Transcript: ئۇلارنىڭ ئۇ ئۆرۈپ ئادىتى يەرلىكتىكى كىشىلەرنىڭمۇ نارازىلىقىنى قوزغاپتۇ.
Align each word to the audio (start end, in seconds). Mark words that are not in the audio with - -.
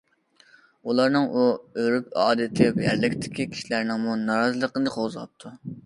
ئۇلارنىڭ 0.93 1.27
ئۇ 1.33 1.43
ئۆرۈپ 1.83 2.17
ئادىتى 2.23 2.73
يەرلىكتىكى 2.87 3.49
كىشىلەرنىڭمۇ 3.55 4.21
نارازىلىقىنى 4.27 5.01
قوزغاپتۇ. 5.01 5.59